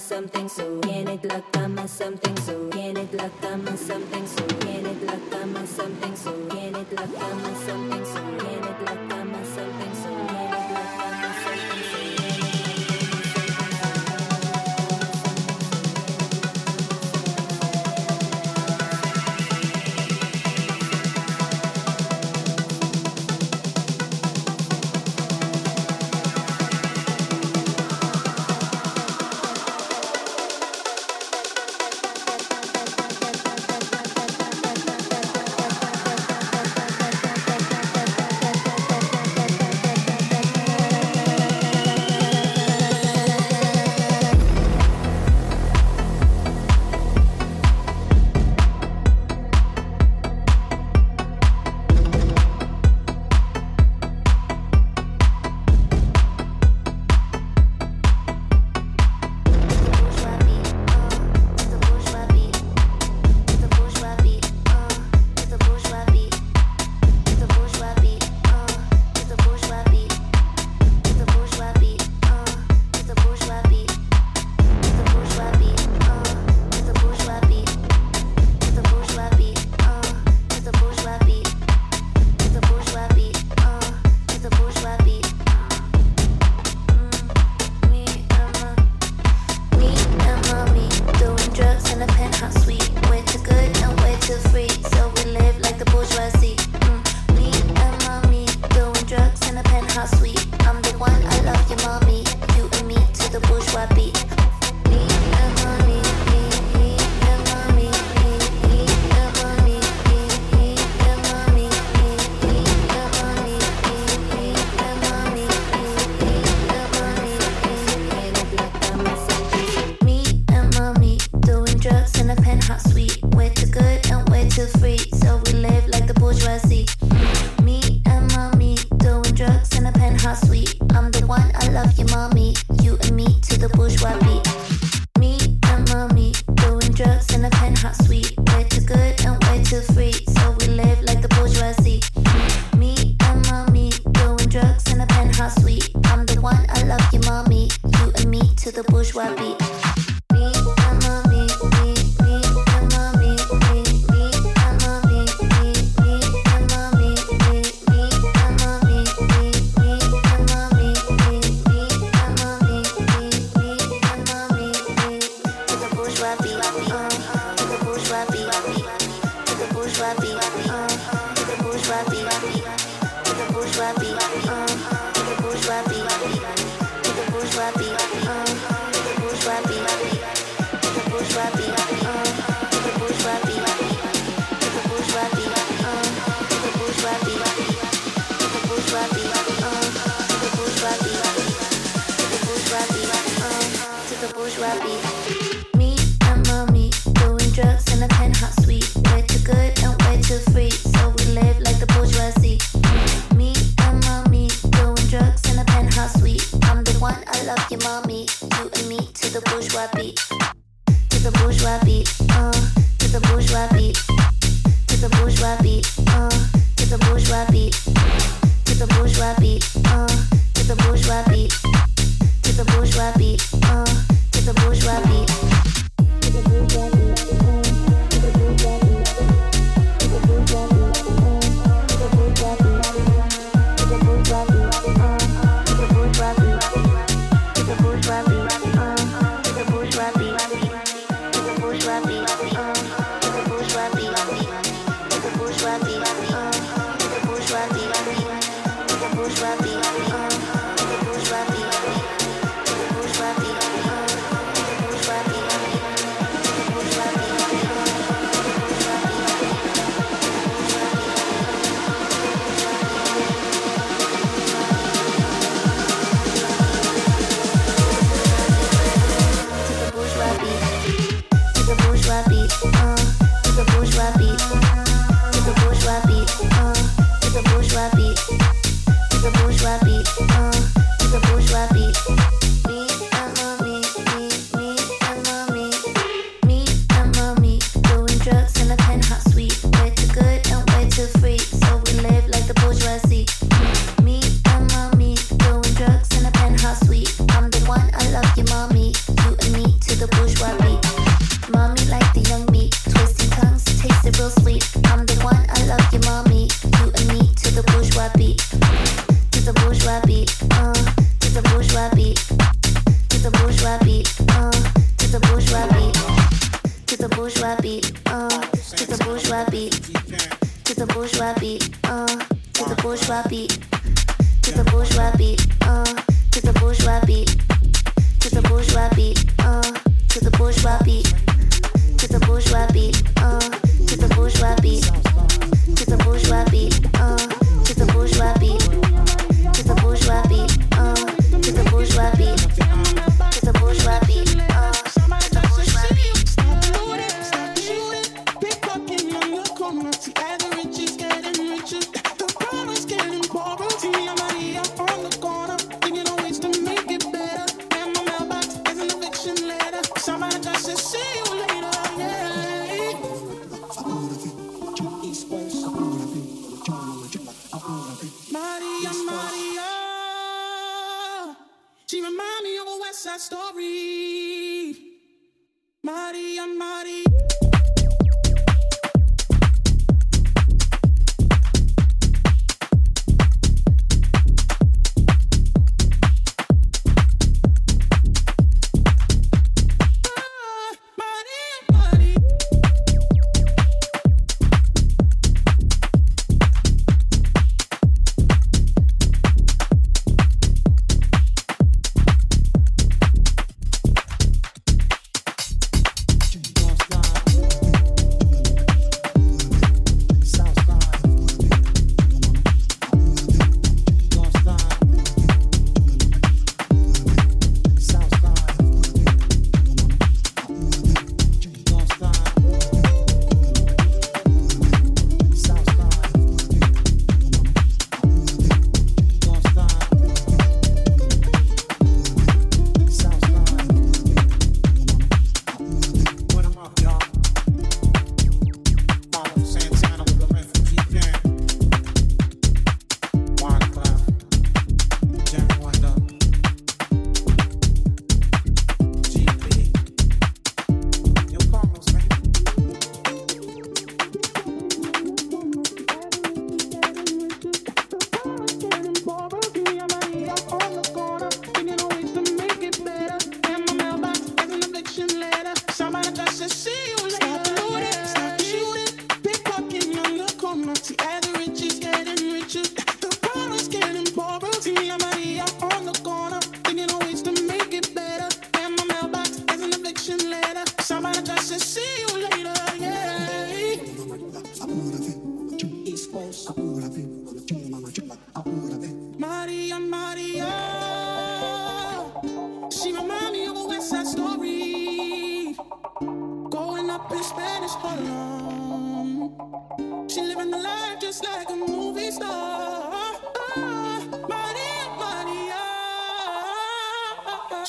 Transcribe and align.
something 0.00 0.48
so 0.48 0.80
in 0.88 1.08
it 1.08 1.24
la 1.24 1.40
cama 1.52 1.86
something 1.86 2.36
so 2.38 2.54
in 2.70 2.96
it 2.96 3.12
la 3.12 3.28
cama 3.42 3.76
something 3.76 4.26
so 4.26 4.44
in 4.66 4.86
it 4.86 5.02
la 5.02 5.16
cama 5.30 5.66
something 5.66 6.16
so 6.16 6.32
in 6.56 6.74
it 6.74 6.92
la 6.92 7.06
cama 7.18 7.54
something 7.66 7.89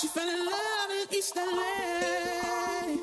She 0.01 0.07
fell 0.07 0.27
in 0.27 0.45
love 0.47 0.89
in 0.89 1.15
East 1.15 1.35
LA 1.35 2.95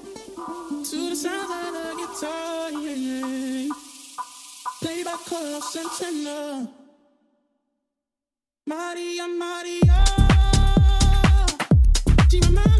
to 0.82 1.10
the 1.10 1.14
sound 1.14 1.48
of 1.48 1.72
the 1.72 1.94
guitar. 1.96 2.72
Yeah. 2.72 3.68
Played 4.82 5.04
by 5.04 5.16
Carlos 5.28 5.72
Santana. 5.72 6.68
Maria, 8.66 9.28
Maria. 9.28 10.04
She 12.28 12.40
reminds 12.40 12.77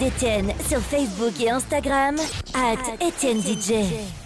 d'Étienne 0.00 0.52
sur 0.66 0.80
Facebook 0.80 1.38
et 1.40 1.50
Instagram, 1.50 2.16
at 2.54 3.06
Étienne 3.06 3.40
DJ. 3.40 4.19